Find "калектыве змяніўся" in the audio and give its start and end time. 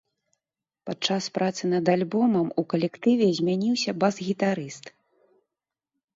2.75-3.91